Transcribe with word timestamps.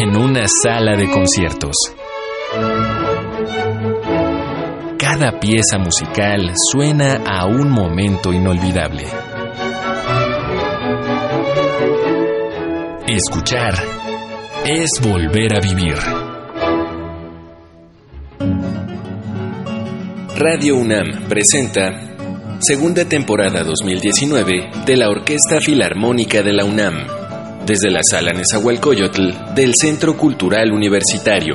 en 0.00 0.16
una 0.16 0.44
sala 0.62 0.96
de 0.96 1.08
conciertos. 1.08 1.76
Cada 4.98 5.38
pieza 5.38 5.78
musical 5.78 6.52
suena 6.72 7.22
a 7.24 7.46
un 7.46 7.70
momento 7.70 8.32
inolvidable. 8.32 9.04
Escuchar 13.06 13.74
es 14.64 14.90
volver 15.00 15.56
a 15.56 15.60
vivir. 15.60 15.96
Radio 20.36 20.76
UNAM 20.76 21.28
presenta 21.28 22.16
segunda 22.58 23.04
temporada 23.04 23.62
2019 23.62 24.70
de 24.84 24.96
la 24.96 25.08
Orquesta 25.08 25.60
Filarmónica 25.60 26.42
de 26.42 26.52
la 26.52 26.64
UNAM 26.64 27.23
desde 27.66 27.90
la 27.90 28.00
sala 28.02 28.32
Nezahualcóyotl 28.32 29.54
del 29.54 29.72
Centro 29.74 30.16
Cultural 30.16 30.70
Universitario. 30.70 31.54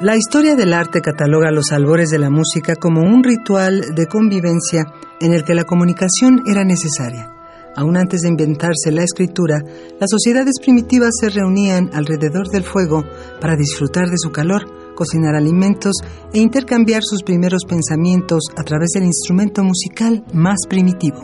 La 0.00 0.16
historia 0.16 0.56
del 0.56 0.72
arte 0.72 1.00
cataloga 1.00 1.50
los 1.50 1.70
albores 1.70 2.08
de 2.08 2.18
la 2.18 2.30
música 2.30 2.74
como 2.76 3.02
un 3.02 3.22
ritual 3.22 3.94
de 3.94 4.06
convivencia 4.06 4.86
en 5.20 5.32
el 5.32 5.44
que 5.44 5.54
la 5.54 5.64
comunicación 5.64 6.42
era 6.46 6.64
necesaria. 6.64 7.37
Aún 7.78 7.96
antes 7.96 8.22
de 8.22 8.28
inventarse 8.28 8.90
la 8.90 9.04
escritura, 9.04 9.62
las 10.00 10.10
sociedades 10.10 10.54
primitivas 10.60 11.12
se 11.20 11.28
reunían 11.28 11.90
alrededor 11.92 12.48
del 12.48 12.64
fuego 12.64 13.04
para 13.40 13.54
disfrutar 13.54 14.08
de 14.08 14.18
su 14.18 14.32
calor, 14.32 14.94
cocinar 14.96 15.36
alimentos 15.36 15.94
e 16.32 16.40
intercambiar 16.40 17.02
sus 17.04 17.22
primeros 17.22 17.62
pensamientos 17.68 18.40
a 18.56 18.64
través 18.64 18.88
del 18.94 19.04
instrumento 19.04 19.62
musical 19.62 20.24
más 20.34 20.58
primitivo, 20.68 21.22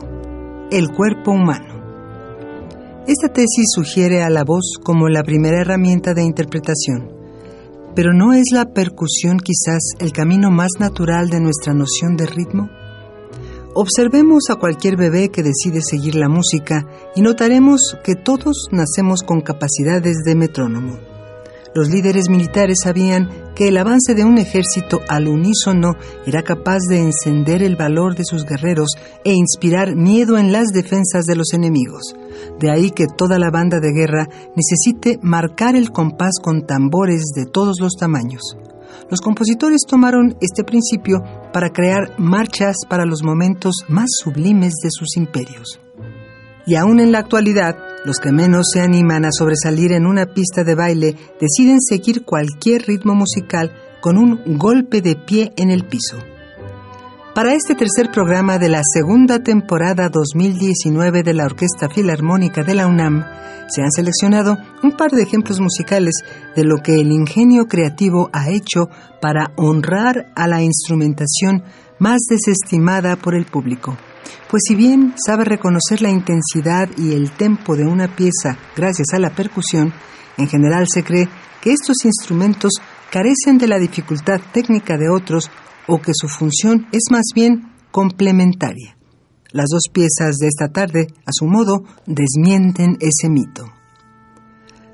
el 0.70 0.92
cuerpo 0.92 1.32
humano. 1.32 1.74
Esta 3.08 3.32
tesis 3.32 3.72
sugiere 3.74 4.22
a 4.22 4.30
la 4.30 4.44
voz 4.44 4.78
como 4.80 5.08
la 5.08 5.24
primera 5.24 5.60
herramienta 5.60 6.14
de 6.14 6.22
interpretación, 6.22 7.10
pero 7.96 8.12
¿no 8.12 8.32
es 8.32 8.52
la 8.52 8.66
percusión 8.66 9.38
quizás 9.38 9.82
el 9.98 10.12
camino 10.12 10.52
más 10.52 10.70
natural 10.78 11.30
de 11.30 11.40
nuestra 11.40 11.74
noción 11.74 12.14
de 12.14 12.26
ritmo? 12.26 12.68
Observemos 13.76 14.44
a 14.50 14.54
cualquier 14.54 14.96
bebé 14.96 15.30
que 15.30 15.42
decide 15.42 15.80
seguir 15.82 16.14
la 16.14 16.28
música 16.28 16.86
y 17.16 17.22
notaremos 17.22 17.96
que 18.04 18.14
todos 18.14 18.68
nacemos 18.70 19.22
con 19.24 19.40
capacidades 19.40 20.18
de 20.24 20.36
metrónomo. 20.36 20.96
Los 21.74 21.90
líderes 21.90 22.28
militares 22.28 22.78
sabían 22.84 23.28
que 23.56 23.66
el 23.66 23.76
avance 23.76 24.14
de 24.14 24.22
un 24.22 24.38
ejército 24.38 25.00
al 25.08 25.26
unísono 25.26 25.96
era 26.24 26.44
capaz 26.44 26.82
de 26.88 27.00
encender 27.00 27.64
el 27.64 27.74
valor 27.74 28.14
de 28.14 28.24
sus 28.24 28.44
guerreros 28.44 28.90
e 29.24 29.32
inspirar 29.32 29.96
miedo 29.96 30.38
en 30.38 30.52
las 30.52 30.68
defensas 30.68 31.24
de 31.24 31.34
los 31.34 31.52
enemigos. 31.52 32.14
De 32.60 32.70
ahí 32.70 32.92
que 32.92 33.06
toda 33.08 33.40
la 33.40 33.50
banda 33.50 33.80
de 33.80 33.92
guerra 33.92 34.28
necesite 34.54 35.18
marcar 35.20 35.74
el 35.74 35.90
compás 35.90 36.34
con 36.40 36.64
tambores 36.64 37.24
de 37.34 37.46
todos 37.46 37.80
los 37.80 37.94
tamaños. 37.98 38.56
Los 39.10 39.20
compositores 39.20 39.80
tomaron 39.84 40.36
este 40.40 40.62
principio 40.62 41.24
para 41.54 41.70
crear 41.70 42.12
marchas 42.18 42.78
para 42.88 43.06
los 43.06 43.22
momentos 43.22 43.84
más 43.86 44.08
sublimes 44.20 44.72
de 44.82 44.90
sus 44.90 45.16
imperios. 45.16 45.80
Y 46.66 46.74
aún 46.74 46.98
en 46.98 47.12
la 47.12 47.20
actualidad, 47.20 47.76
los 48.04 48.18
que 48.18 48.32
menos 48.32 48.70
se 48.72 48.80
animan 48.80 49.24
a 49.24 49.30
sobresalir 49.30 49.92
en 49.92 50.04
una 50.04 50.26
pista 50.26 50.64
de 50.64 50.74
baile 50.74 51.14
deciden 51.40 51.80
seguir 51.80 52.24
cualquier 52.24 52.82
ritmo 52.82 53.14
musical 53.14 53.70
con 54.00 54.18
un 54.18 54.58
golpe 54.58 55.00
de 55.00 55.14
pie 55.14 55.52
en 55.56 55.70
el 55.70 55.84
piso. 55.84 56.18
Para 57.34 57.52
este 57.52 57.74
tercer 57.74 58.12
programa 58.12 58.58
de 58.58 58.68
la 58.68 58.82
segunda 58.84 59.40
temporada 59.40 60.08
2019 60.08 61.24
de 61.24 61.34
la 61.34 61.46
Orquesta 61.46 61.88
Filarmónica 61.88 62.62
de 62.62 62.76
la 62.76 62.86
UNAM, 62.86 63.24
se 63.66 63.82
han 63.82 63.90
seleccionado 63.90 64.56
un 64.84 64.92
par 64.92 65.10
de 65.10 65.24
ejemplos 65.24 65.58
musicales 65.58 66.14
de 66.54 66.62
lo 66.62 66.76
que 66.76 66.94
el 67.00 67.10
ingenio 67.10 67.66
creativo 67.66 68.30
ha 68.32 68.50
hecho 68.50 68.88
para 69.20 69.50
honrar 69.56 70.30
a 70.36 70.46
la 70.46 70.62
instrumentación 70.62 71.64
más 71.98 72.20
desestimada 72.30 73.16
por 73.16 73.34
el 73.34 73.46
público. 73.46 73.96
Pues 74.48 74.62
si 74.68 74.76
bien 74.76 75.14
sabe 75.16 75.44
reconocer 75.44 76.02
la 76.02 76.10
intensidad 76.10 76.88
y 76.96 77.14
el 77.14 77.32
tempo 77.32 77.74
de 77.74 77.84
una 77.84 78.14
pieza 78.14 78.56
gracias 78.76 79.08
a 79.12 79.18
la 79.18 79.30
percusión, 79.30 79.92
en 80.36 80.46
general 80.46 80.86
se 80.88 81.02
cree 81.02 81.28
que 81.60 81.72
estos 81.72 82.04
instrumentos 82.04 82.74
carecen 83.10 83.58
de 83.58 83.66
la 83.66 83.80
dificultad 83.80 84.40
técnica 84.52 84.96
de 84.96 85.08
otros 85.08 85.50
o 85.86 86.00
que 86.00 86.12
su 86.14 86.28
función 86.28 86.86
es 86.92 87.04
más 87.10 87.26
bien 87.34 87.72
complementaria. 87.90 88.96
Las 89.50 89.66
dos 89.70 89.84
piezas 89.92 90.36
de 90.38 90.48
esta 90.48 90.72
tarde, 90.72 91.06
a 91.26 91.30
su 91.32 91.46
modo, 91.46 91.84
desmienten 92.06 92.96
ese 93.00 93.28
mito. 93.28 93.72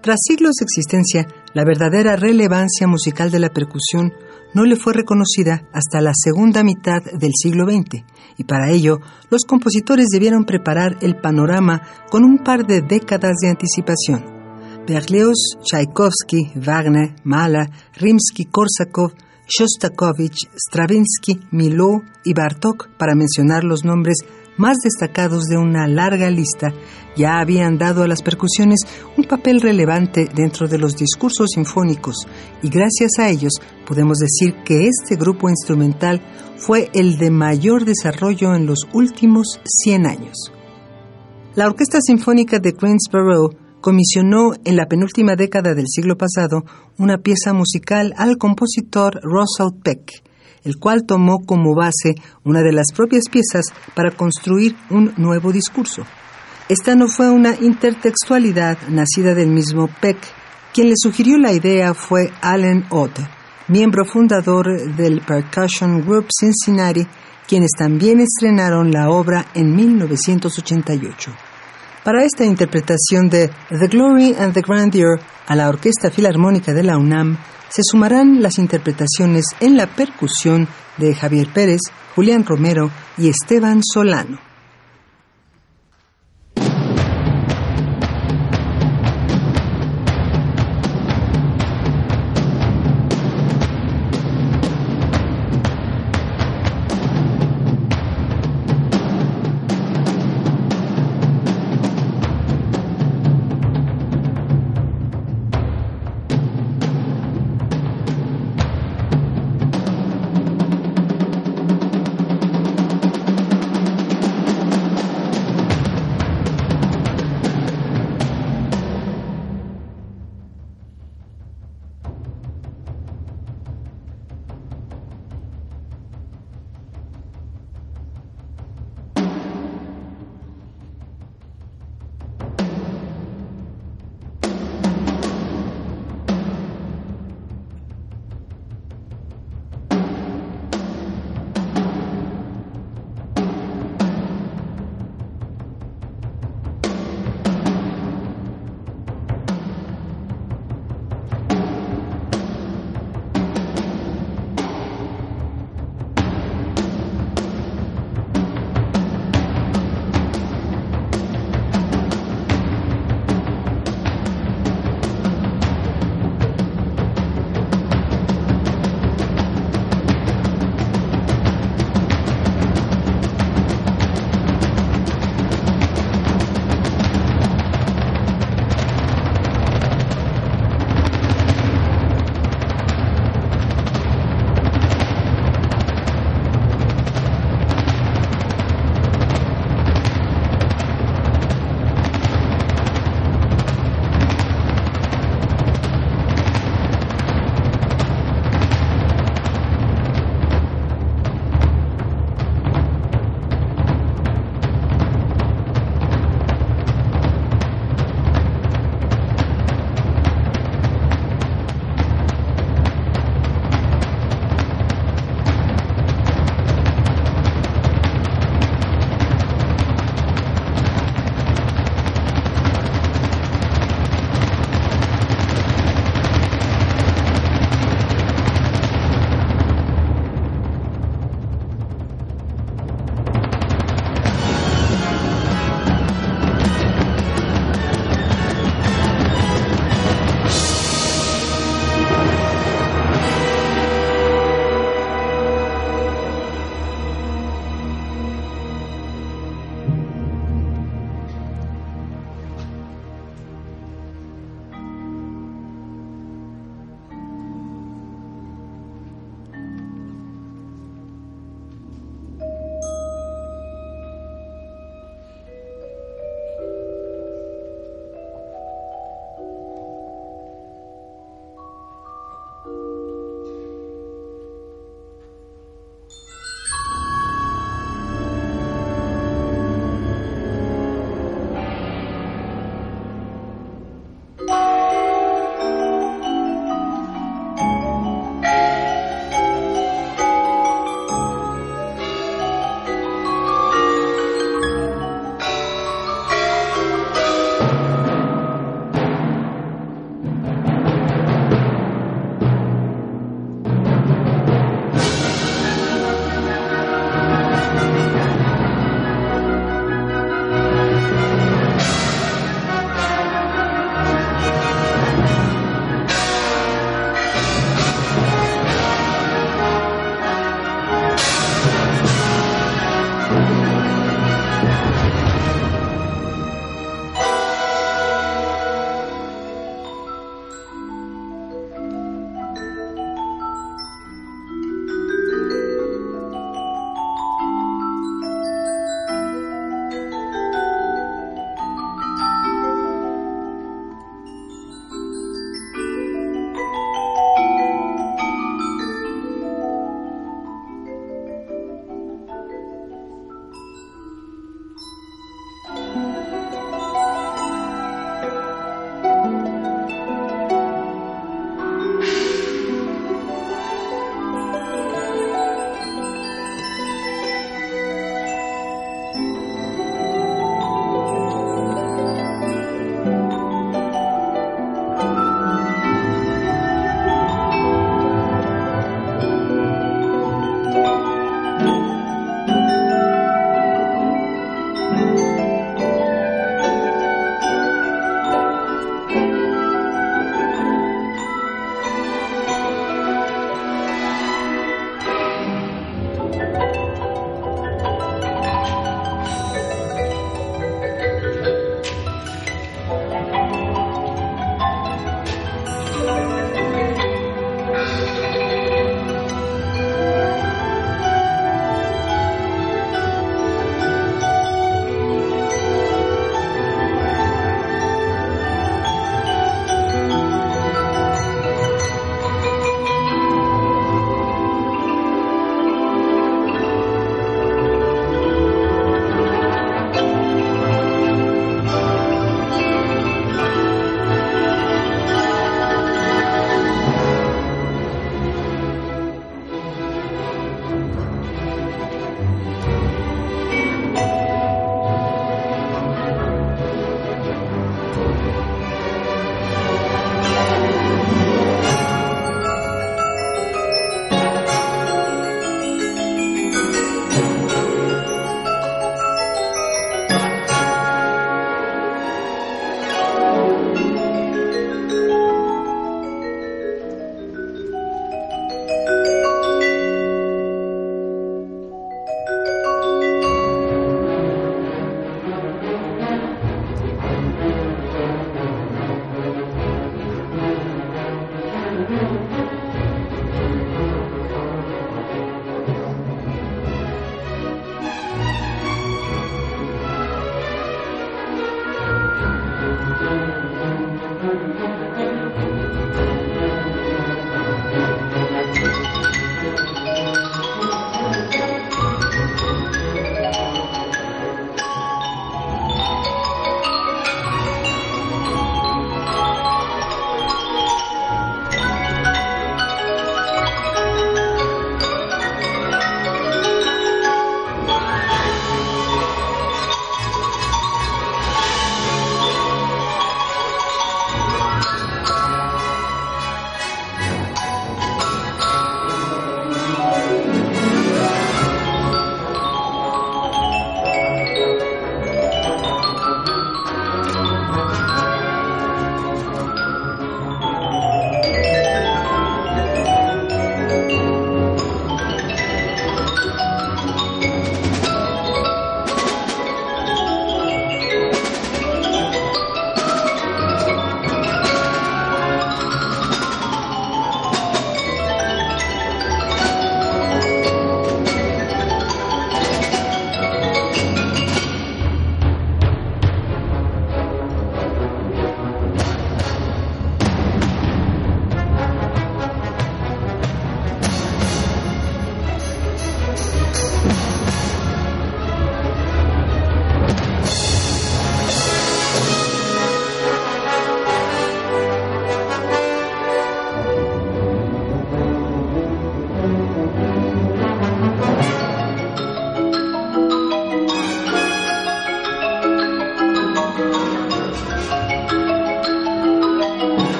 Tras 0.00 0.18
siglos 0.28 0.56
de 0.60 0.64
existencia, 0.64 1.26
la 1.54 1.64
verdadera 1.64 2.14
relevancia 2.14 2.86
musical 2.86 3.30
de 3.30 3.40
la 3.40 3.48
percusión 3.48 4.12
no 4.54 4.64
le 4.64 4.76
fue 4.76 4.92
reconocida 4.92 5.68
hasta 5.72 6.00
la 6.00 6.12
segunda 6.14 6.62
mitad 6.62 7.02
del 7.02 7.32
siglo 7.34 7.64
XX, 7.64 8.04
y 8.38 8.44
para 8.44 8.70
ello 8.70 9.00
los 9.30 9.44
compositores 9.44 10.08
debieron 10.12 10.44
preparar 10.44 10.98
el 11.00 11.16
panorama 11.16 11.82
con 12.10 12.22
un 12.22 12.38
par 12.38 12.66
de 12.66 12.80
décadas 12.80 13.34
de 13.40 13.48
anticipación. 13.48 14.24
Berlioz, 14.86 15.56
Tchaikovsky, 15.64 16.52
Wagner, 16.54 17.16
Mahler, 17.24 17.70
Rimsky-Korsakov 17.96 19.14
Shostakovich, 19.46 20.48
Stravinsky, 20.56 21.40
Miló 21.50 22.02
y 22.24 22.34
Bartók, 22.34 22.88
para 22.96 23.14
mencionar 23.14 23.64
los 23.64 23.84
nombres 23.84 24.18
más 24.56 24.78
destacados 24.82 25.44
de 25.44 25.56
una 25.56 25.86
larga 25.86 26.30
lista, 26.30 26.72
ya 27.16 27.38
habían 27.40 27.78
dado 27.78 28.02
a 28.02 28.08
las 28.08 28.22
percusiones 28.22 28.80
un 29.16 29.24
papel 29.24 29.60
relevante 29.60 30.28
dentro 30.32 30.68
de 30.68 30.78
los 30.78 30.96
discursos 30.96 31.50
sinfónicos 31.54 32.26
y 32.62 32.68
gracias 32.68 33.18
a 33.18 33.28
ellos 33.28 33.52
podemos 33.86 34.18
decir 34.18 34.54
que 34.64 34.88
este 34.88 35.16
grupo 35.16 35.48
instrumental 35.48 36.20
fue 36.56 36.90
el 36.94 37.18
de 37.18 37.30
mayor 37.30 37.84
desarrollo 37.84 38.54
en 38.54 38.66
los 38.66 38.80
últimos 38.92 39.60
100 39.64 40.06
años. 40.06 40.52
La 41.54 41.66
Orquesta 41.66 42.00
Sinfónica 42.00 42.58
de 42.58 42.72
Greensboro 42.72 43.50
comisionó 43.84 44.54
en 44.64 44.76
la 44.76 44.86
penúltima 44.86 45.36
década 45.36 45.74
del 45.74 45.84
siglo 45.88 46.16
pasado 46.16 46.64
una 46.96 47.18
pieza 47.18 47.52
musical 47.52 48.14
al 48.16 48.38
compositor 48.38 49.20
Russell 49.22 49.78
Peck, 49.82 50.22
el 50.64 50.78
cual 50.78 51.04
tomó 51.04 51.40
como 51.44 51.74
base 51.74 52.14
una 52.44 52.62
de 52.62 52.72
las 52.72 52.92
propias 52.96 53.24
piezas 53.30 53.66
para 53.94 54.10
construir 54.10 54.74
un 54.88 55.12
nuevo 55.18 55.52
discurso. 55.52 56.06
Esta 56.70 56.94
no 56.94 57.08
fue 57.08 57.28
una 57.28 57.56
intertextualidad 57.60 58.78
nacida 58.88 59.34
del 59.34 59.50
mismo 59.50 59.90
Peck. 60.00 60.16
Quien 60.72 60.88
le 60.88 60.94
sugirió 60.96 61.36
la 61.36 61.52
idea 61.52 61.92
fue 61.92 62.30
Allen 62.40 62.86
Ott, 62.88 63.18
miembro 63.68 64.06
fundador 64.06 64.96
del 64.96 65.20
Percussion 65.20 66.00
Group 66.00 66.28
Cincinnati, 66.40 67.06
quienes 67.46 67.72
también 67.76 68.20
estrenaron 68.20 68.90
la 68.92 69.10
obra 69.10 69.44
en 69.52 69.76
1988. 69.76 71.43
Para 72.04 72.22
esta 72.22 72.44
interpretación 72.44 73.30
de 73.30 73.50
The 73.70 73.88
Glory 73.88 74.34
and 74.38 74.52
the 74.52 74.60
Grandeur 74.60 75.18
a 75.46 75.56
la 75.56 75.70
Orquesta 75.70 76.10
Filarmónica 76.10 76.74
de 76.74 76.82
la 76.82 76.98
UNAM 76.98 77.38
se 77.70 77.80
sumarán 77.82 78.42
las 78.42 78.58
interpretaciones 78.58 79.46
en 79.60 79.78
la 79.78 79.86
percusión 79.86 80.68
de 80.98 81.14
Javier 81.14 81.48
Pérez, 81.54 81.80
Julián 82.14 82.44
Romero 82.44 82.90
y 83.16 83.30
Esteban 83.30 83.80
Solano. 83.82 84.38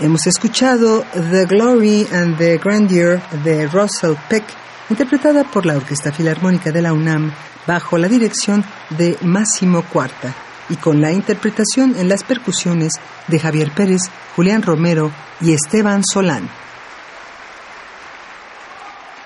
Hemos 0.00 0.28
escuchado 0.28 1.04
The 1.12 1.46
Glory 1.46 2.06
and 2.12 2.38
the 2.38 2.58
Grandeur 2.58 3.20
de 3.42 3.66
Russell 3.66 4.14
Peck, 4.28 4.44
interpretada 4.90 5.42
por 5.42 5.66
la 5.66 5.76
Orquesta 5.76 6.12
Filarmónica 6.12 6.70
de 6.70 6.82
la 6.82 6.92
UNAM 6.92 7.32
bajo 7.66 7.98
la 7.98 8.06
dirección 8.06 8.64
de 8.90 9.18
Máximo 9.22 9.82
Cuarta 9.82 10.32
y 10.68 10.76
con 10.76 11.00
la 11.00 11.10
interpretación 11.10 11.96
en 11.98 12.08
las 12.08 12.22
percusiones 12.22 12.92
de 13.26 13.40
Javier 13.40 13.72
Pérez, 13.74 14.02
Julián 14.36 14.62
Romero 14.62 15.10
y 15.40 15.52
Esteban 15.52 16.04
Solán. 16.04 16.48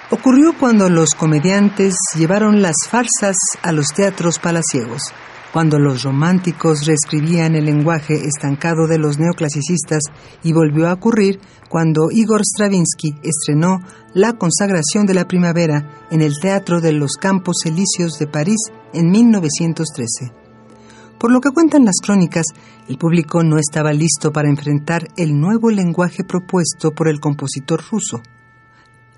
Ocurrió 0.08 0.54
cuando 0.58 0.88
los 0.88 1.10
comediantes 1.10 1.96
llevaron 2.16 2.62
las 2.62 2.76
farsas 2.88 3.36
a 3.60 3.72
los 3.72 3.88
teatros 3.88 4.38
palaciegos 4.38 5.12
cuando 5.52 5.78
los 5.78 6.02
románticos 6.02 6.86
reescribían 6.86 7.54
el 7.54 7.66
lenguaje 7.66 8.14
estancado 8.14 8.86
de 8.86 8.98
los 8.98 9.18
neoclasicistas 9.18 10.00
y 10.42 10.52
volvió 10.52 10.88
a 10.88 10.94
ocurrir 10.94 11.40
cuando 11.68 12.10
Igor 12.10 12.40
Stravinsky 12.42 13.16
estrenó 13.22 13.80
La 14.14 14.32
consagración 14.34 15.06
de 15.06 15.14
la 15.14 15.28
primavera 15.28 16.06
en 16.10 16.22
el 16.22 16.38
Teatro 16.40 16.80
de 16.80 16.92
los 16.92 17.12
Campos 17.12 17.66
Elíseos 17.66 18.18
de 18.18 18.26
París 18.26 18.60
en 18.94 19.10
1913. 19.10 20.32
Por 21.18 21.30
lo 21.30 21.40
que 21.40 21.50
cuentan 21.50 21.84
las 21.84 21.96
crónicas, 22.02 22.46
el 22.88 22.98
público 22.98 23.44
no 23.44 23.58
estaba 23.58 23.92
listo 23.92 24.32
para 24.32 24.48
enfrentar 24.48 25.06
el 25.16 25.38
nuevo 25.38 25.70
lenguaje 25.70 26.24
propuesto 26.24 26.92
por 26.92 27.08
el 27.08 27.20
compositor 27.20 27.80
ruso. 27.90 28.22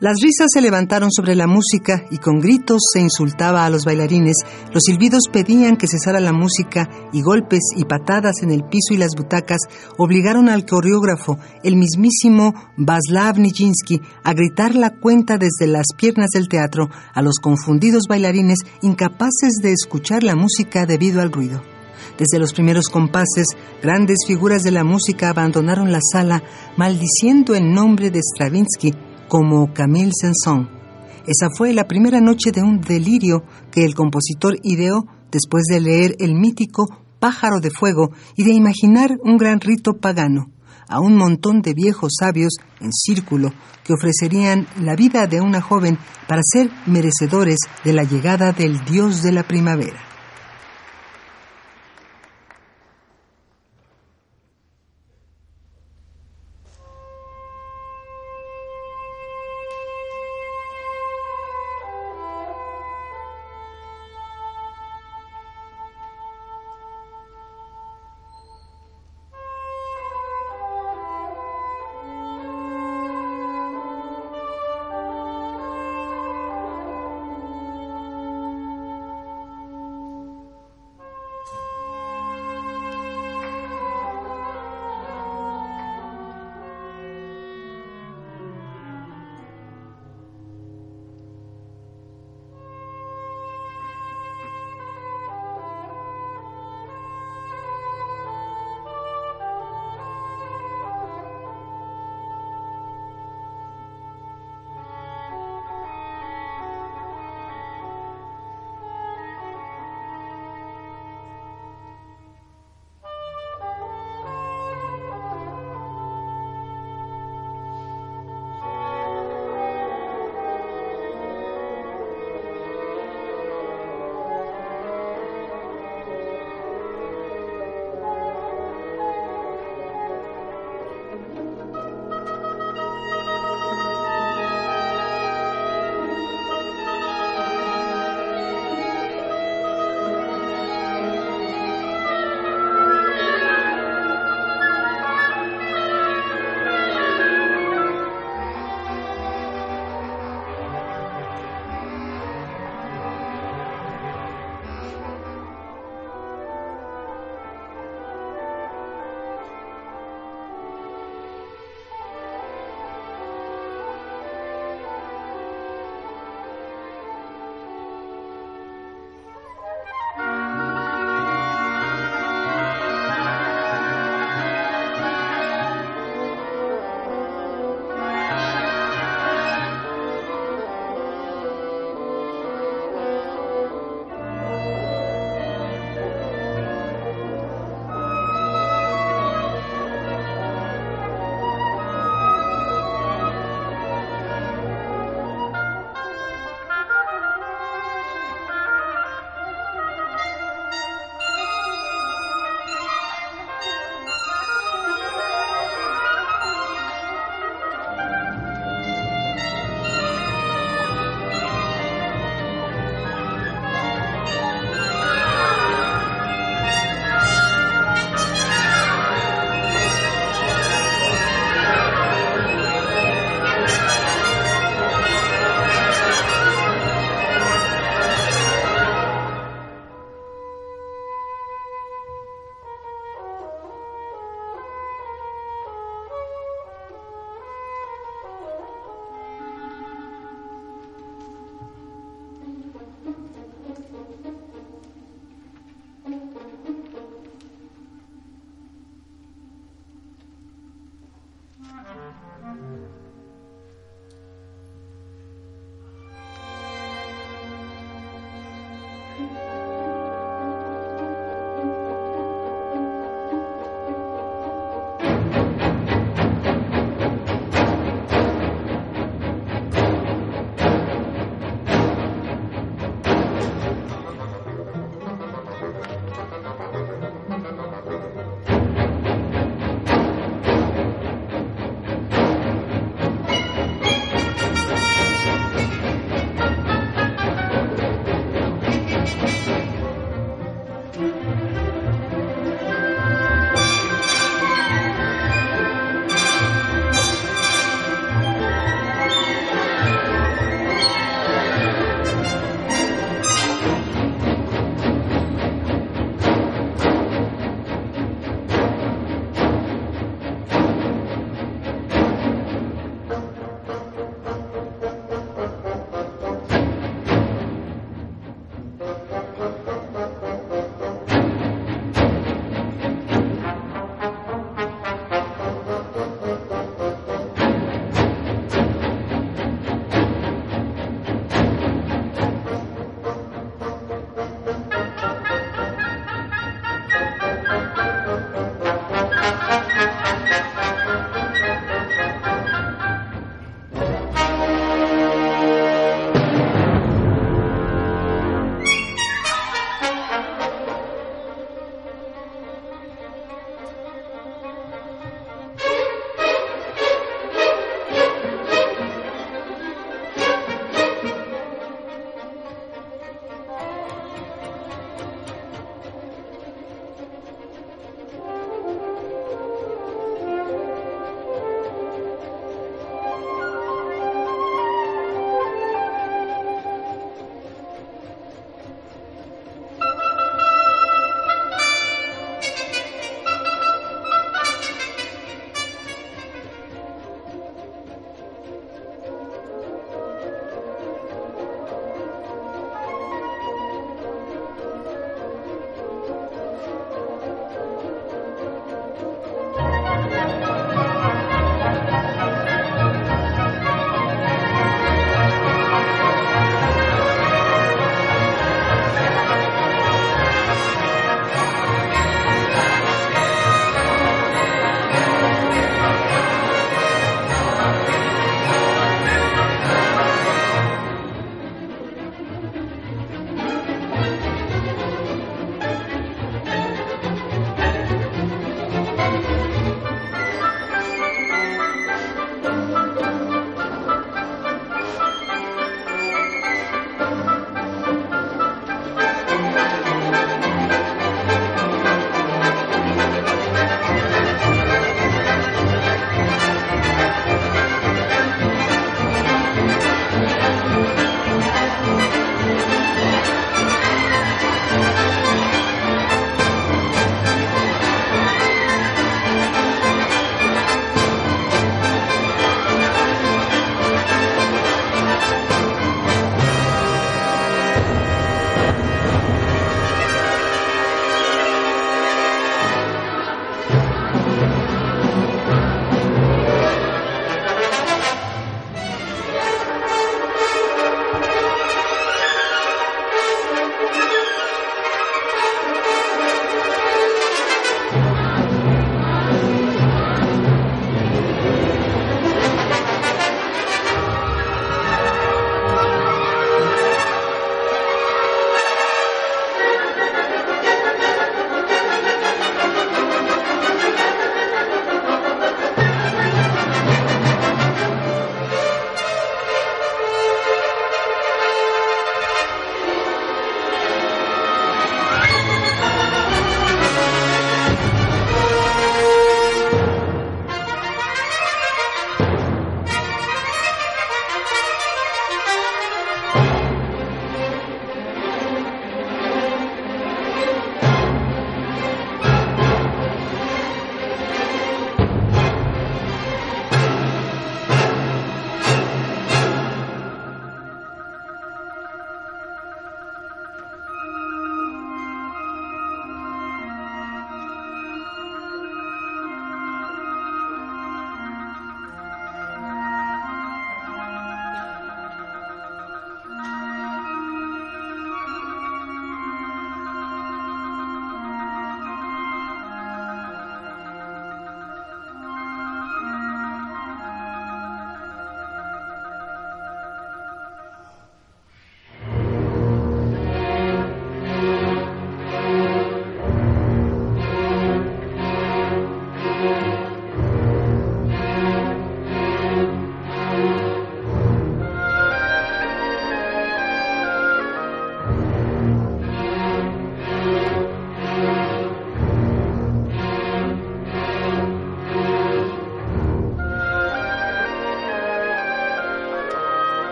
Las 0.00 0.16
risas 0.20 0.48
se 0.52 0.60
levantaron 0.60 1.12
sobre 1.12 1.36
la 1.36 1.46
música 1.46 2.04
y 2.10 2.18
con 2.18 2.40
gritos 2.40 2.82
se 2.92 3.00
insultaba 3.00 3.64
a 3.64 3.70
los 3.70 3.84
bailarines, 3.84 4.38
los 4.72 4.82
silbidos 4.82 5.28
pedían 5.32 5.76
que 5.76 5.86
cesara 5.86 6.18
la 6.18 6.32
música 6.32 6.90
y 7.12 7.22
golpes 7.22 7.60
y 7.76 7.84
patadas 7.84 8.42
en 8.42 8.50
el 8.50 8.64
piso 8.64 8.92
y 8.92 8.96
las 8.96 9.12
butacas 9.16 9.60
obligaron 9.96 10.48
al 10.48 10.66
coreógrafo, 10.66 11.38
el 11.62 11.76
mismísimo 11.76 12.54
Vaslav 12.76 13.38
Nijinsky, 13.38 14.00
a 14.24 14.34
gritar 14.34 14.74
la 14.74 14.90
cuenta 14.90 15.38
desde 15.38 15.68
las 15.68 15.86
piernas 15.96 16.30
del 16.30 16.48
teatro 16.48 16.90
a 17.12 17.22
los 17.22 17.36
confundidos 17.40 18.02
bailarines 18.08 18.58
incapaces 18.82 19.60
de 19.62 19.72
escuchar 19.72 20.24
la 20.24 20.34
música 20.34 20.86
debido 20.86 21.22
al 21.22 21.30
ruido. 21.30 21.62
Desde 22.18 22.40
los 22.40 22.52
primeros 22.52 22.88
compases, 22.88 23.46
grandes 23.80 24.18
figuras 24.26 24.62
de 24.64 24.72
la 24.72 24.82
música 24.82 25.30
abandonaron 25.30 25.92
la 25.92 26.00
sala 26.00 26.42
maldiciendo 26.76 27.54
el 27.54 27.72
nombre 27.72 28.10
de 28.10 28.20
Stravinsky 28.20 28.92
como 29.28 29.72
Camille 29.72 30.12
Saint-Saëns. 30.12 30.68
Esa 31.26 31.48
fue 31.56 31.72
la 31.72 31.88
primera 31.88 32.20
noche 32.20 32.52
de 32.52 32.62
un 32.62 32.80
delirio 32.80 33.44
que 33.70 33.84
el 33.84 33.94
compositor 33.94 34.56
ideó 34.62 35.06
después 35.32 35.64
de 35.64 35.80
leer 35.80 36.16
el 36.18 36.34
mítico 36.34 36.86
Pájaro 37.18 37.60
de 37.60 37.70
Fuego 37.70 38.10
y 38.36 38.44
de 38.44 38.52
imaginar 38.52 39.16
un 39.22 39.38
gran 39.38 39.60
rito 39.60 39.94
pagano 39.94 40.50
a 40.88 41.00
un 41.00 41.16
montón 41.16 41.62
de 41.62 41.72
viejos 41.72 42.12
sabios 42.18 42.54
en 42.80 42.92
círculo 42.92 43.52
que 43.84 43.94
ofrecerían 43.94 44.66
la 44.80 44.94
vida 44.96 45.26
de 45.26 45.40
una 45.40 45.62
joven 45.62 45.98
para 46.28 46.42
ser 46.44 46.70
merecedores 46.86 47.58
de 47.84 47.92
la 47.94 48.04
llegada 48.04 48.52
del 48.52 48.84
dios 48.84 49.22
de 49.22 49.32
la 49.32 49.44
primavera. 49.44 50.13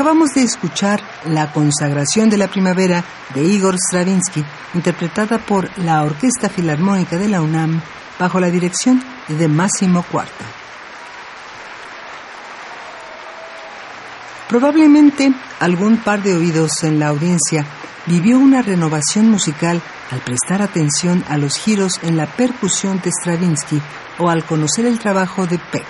Acabamos 0.00 0.30
de 0.30 0.44
escuchar 0.44 1.02
La 1.26 1.52
consagración 1.52 2.30
de 2.30 2.38
la 2.38 2.48
primavera 2.48 3.04
de 3.34 3.44
Igor 3.44 3.74
Stravinsky, 3.74 4.42
interpretada 4.72 5.36
por 5.36 5.68
la 5.76 6.02
Orquesta 6.02 6.48
Filarmónica 6.48 7.18
de 7.18 7.28
la 7.28 7.42
UNAM 7.42 7.82
bajo 8.18 8.40
la 8.40 8.48
dirección 8.48 9.04
de 9.28 9.46
Máximo 9.46 10.02
Cuarta. 10.10 10.46
Probablemente 14.48 15.34
algún 15.58 15.98
par 15.98 16.22
de 16.22 16.34
oídos 16.34 16.82
en 16.82 16.98
la 16.98 17.08
audiencia 17.08 17.66
vivió 18.06 18.38
una 18.38 18.62
renovación 18.62 19.28
musical 19.28 19.82
al 20.10 20.20
prestar 20.20 20.62
atención 20.62 21.22
a 21.28 21.36
los 21.36 21.58
giros 21.58 22.00
en 22.02 22.16
la 22.16 22.24
percusión 22.24 23.02
de 23.02 23.10
Stravinsky 23.10 23.82
o 24.18 24.30
al 24.30 24.46
conocer 24.46 24.86
el 24.86 24.98
trabajo 24.98 25.46
de 25.46 25.58
Peck, 25.58 25.84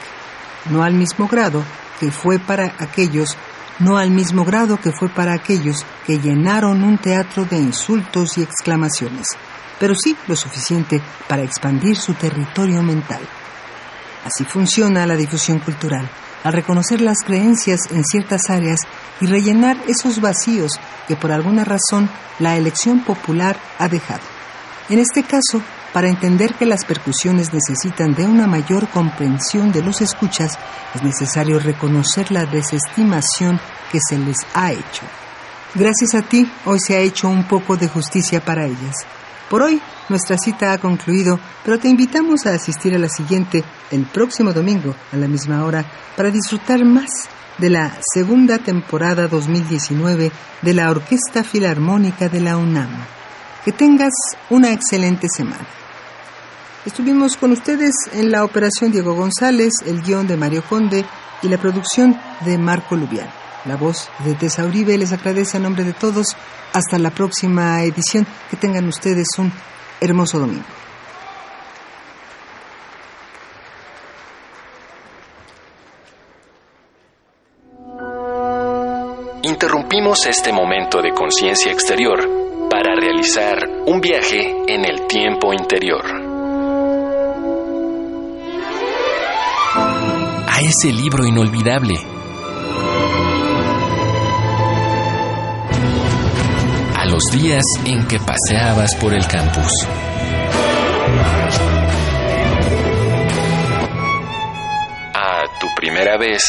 no 0.69 0.83
al 0.83 0.95
mismo 0.95 1.29
grado 1.29 1.63
que 2.01 2.11
fue 2.11 2.41
para 2.41 2.75
aquellos 2.81 3.37
no 3.81 3.97
al 3.97 4.11
mismo 4.11 4.45
grado 4.45 4.79
que 4.79 4.93
fue 4.93 5.09
para 5.09 5.35
aquellos 5.35 5.85
que 6.07 6.19
llenaron 6.19 6.85
un 6.85 6.99
teatro 6.99 7.45
de 7.45 7.59
insultos 7.59 8.39
y 8.39 8.43
exclamaciones, 8.43 9.27
pero 9.79 9.95
sí 9.95 10.17
lo 10.29 10.37
suficiente 10.37 11.03
para 11.29 11.43
expandir 11.43 11.97
su 11.97 12.15
territorio 12.15 12.83
mental. 12.83 13.21
Así 14.25 14.45
funciona 14.45 15.07
la 15.07 15.17
difusión 15.17 15.59
cultural, 15.59 16.09
al 16.45 16.53
reconocer 16.53 17.01
las 17.01 17.19
creencias 17.25 17.81
en 17.91 18.05
ciertas 18.05 18.49
áreas 18.49 18.81
y 19.21 19.27
rellenar 19.27 19.79
esos 19.89 20.21
vacíos 20.21 20.73
que 21.09 21.17
por 21.17 21.33
alguna 21.33 21.65
razón 21.65 22.09
la 22.39 22.57
elección 22.57 23.03
popular 23.03 23.59
ha 23.79 23.89
dejado. 23.89 24.23
En 24.89 24.99
este 24.99 25.23
caso, 25.23 25.63
para 25.93 26.09
entender 26.09 26.55
que 26.55 26.67
las 26.67 26.85
percusiones 26.85 27.53
necesitan 27.53 28.15
de 28.15 28.25
una 28.27 28.47
mayor 28.47 28.89
comprensión 28.89 29.73
de 29.73 29.83
los 29.83 30.01
escuchas, 30.01 30.59
es 30.95 31.03
necesario 31.03 31.59
reconocer 31.59 32.31
la 32.31 32.47
desestimación 32.47 33.61
que 33.91 33.99
se 34.09 34.19
les 34.19 34.39
ha 34.55 34.73
hecho. 34.73 35.03
Gracias 35.75 36.15
a 36.15 36.23
ti, 36.23 36.51
hoy 36.65 36.79
se 36.81 36.97
ha 36.97 37.01
hecho 37.01 37.29
un 37.29 37.47
poco 37.47 37.77
de 37.77 37.89
justicia 37.89 38.45
para 38.45 38.67
ellas. 38.67 38.95
Por 39.49 39.63
hoy, 39.63 39.81
nuestra 40.09 40.37
cita 40.39 40.73
ha 40.73 40.79
concluido, 40.79 41.41
pero 41.65 41.79
te 41.79 41.89
invitamos 41.89 42.47
a 42.47 42.55
asistir 42.55 42.95
a 42.95 42.99
la 42.99 43.09
siguiente 43.09 43.65
el 43.91 44.05
próximo 44.07 44.53
domingo 44.53 44.95
a 45.13 45.17
la 45.17 45.27
misma 45.27 45.65
hora 45.65 45.85
para 46.17 46.31
disfrutar 46.31 46.85
más 46.85 47.11
de 47.59 47.71
la 47.71 47.97
segunda 48.15 48.59
temporada 48.59 49.27
2019 49.29 50.33
de 50.63 50.75
la 50.75 50.91
Orquesta 50.91 51.45
Filarmónica 51.45 52.29
de 52.29 52.41
la 52.41 52.57
UNAM. 52.57 52.91
Que 53.65 53.73
tengas 53.73 54.13
una 54.49 54.73
excelente 54.73 55.29
semana. 55.29 55.80
Estuvimos 56.87 57.37
con 57.37 57.53
ustedes 57.53 57.93
en 58.15 58.31
la 58.31 58.43
operación 58.43 58.91
Diego 58.91 59.15
González, 59.15 59.73
el 59.85 60.03
guion 60.03 60.27
de 60.27 60.39
Mario 60.39 60.65
Conde 60.67 61.05
y 61.43 61.49
la 61.49 61.59
producción 61.59 62.19
de 62.47 62.57
Marco 62.57 62.97
Lubián. 62.97 63.29
La 63.67 63.77
voz 63.77 64.09
de 64.25 64.35
Tessa 64.35 64.65
Uribe 64.65 64.97
les 64.97 65.13
agradece 65.13 65.59
a 65.59 65.61
nombre 65.61 65.85
de 65.85 65.93
todos. 65.93 66.35
Hasta 66.73 66.99
la 66.99 67.11
próxima 67.11 67.83
edición. 67.83 68.27
Que 68.49 68.57
tengan 68.57 68.89
ustedes 68.89 69.27
un 69.37 69.53
hermoso 70.01 70.39
domingo. 70.39 70.65
Interrumpimos 79.43 80.25
este 80.27 80.51
momento 80.51 81.03
de 81.03 81.13
conciencia 81.13 81.71
exterior 81.71 82.21
para 82.71 82.95
realizar 82.95 83.69
un 83.85 84.01
viaje 84.01 84.57
en 84.67 84.87
el 84.87 85.07
tiempo 85.07 85.53
interior. 85.53 86.20
A 90.61 90.63
ese 90.63 90.93
libro 90.93 91.25
inolvidable. 91.25 91.95
A 96.99 97.07
los 97.07 97.23
días 97.33 97.63
en 97.87 98.07
que 98.07 98.19
paseabas 98.19 98.95
por 98.97 99.15
el 99.15 99.27
campus. 99.27 99.73
A 105.15 105.45
tu 105.59 105.67
primera 105.77 106.19
vez 106.19 106.43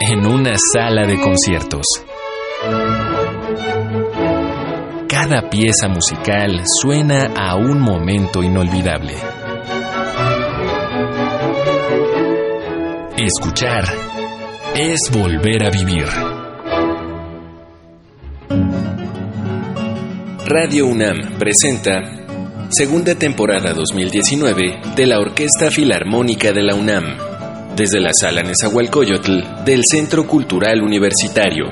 en 0.00 0.26
una 0.26 0.56
sala 0.74 1.06
de 1.06 1.18
conciertos. 1.18 1.86
Cada 5.08 5.48
pieza 5.48 5.88
musical 5.88 6.62
suena 6.82 7.32
a 7.34 7.56
un 7.56 7.80
momento 7.80 8.42
inolvidable. 8.42 9.43
Escuchar 13.16 13.84
es 14.74 14.98
volver 15.12 15.64
a 15.64 15.70
vivir. 15.70 16.04
Radio 20.44 20.86
UNAM 20.86 21.38
presenta 21.38 22.66
segunda 22.70 23.14
temporada 23.14 23.72
2019 23.72 24.80
de 24.96 25.06
la 25.06 25.20
Orquesta 25.20 25.70
Filarmónica 25.70 26.50
de 26.50 26.62
la 26.64 26.74
UNAM 26.74 27.04
desde 27.76 28.00
la 28.00 28.10
sala 28.12 28.42
Nezahualcóyotl 28.42 29.64
del 29.64 29.82
Centro 29.88 30.26
Cultural 30.26 30.82
Universitario. 30.82 31.66